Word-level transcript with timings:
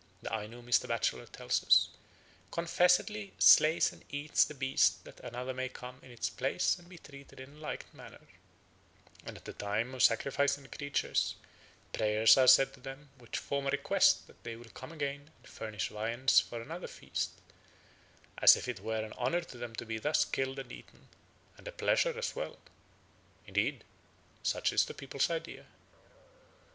The 0.23 0.33
Aino, 0.33 0.63
Mr. 0.63 0.87
Batchelor 0.87 1.27
tells 1.27 1.63
us, 1.63 1.89
"confessedly 2.49 3.33
slays 3.37 3.91
and 3.93 4.03
eats 4.11 4.43
the 4.43 4.55
beast 4.55 5.03
that 5.03 5.19
another 5.19 5.53
may 5.53 5.69
come 5.69 5.99
in 6.01 6.09
its 6.09 6.27
place 6.27 6.75
and 6.79 6.89
be 6.89 6.97
treated 6.97 7.39
in 7.39 7.61
like 7.61 7.93
manner"; 7.93 8.21
and 9.23 9.37
at 9.37 9.45
the 9.45 9.53
time 9.53 9.93
of 9.93 10.01
sacrificing 10.01 10.63
the 10.63 10.75
creatures 10.75 11.35
"prayers 11.93 12.35
are 12.35 12.47
said 12.47 12.73
to 12.73 12.79
them 12.79 13.09
which 13.19 13.37
form 13.37 13.67
a 13.67 13.69
request 13.69 14.25
that 14.25 14.41
they 14.43 14.55
will 14.55 14.71
come 14.71 14.91
again 14.91 15.29
and 15.37 15.47
furnish 15.47 15.89
viands 15.89 16.39
for 16.39 16.59
another 16.63 16.87
feast, 16.87 17.33
as 18.39 18.55
if 18.55 18.67
it 18.67 18.79
were 18.79 19.05
an 19.05 19.13
honour 19.13 19.41
to 19.41 19.57
them 19.59 19.75
to 19.75 19.85
be 19.85 19.99
thus 19.99 20.25
killed 20.25 20.57
and 20.57 20.71
eaten, 20.71 21.09
and 21.59 21.67
a 21.67 21.71
pleasure 21.71 22.17
as 22.17 22.35
well. 22.35 22.57
Indeed 23.45 23.83
such 24.41 24.73
is 24.73 24.83
the 24.85 24.95
people's 24.95 25.29
idea." 25.29 25.67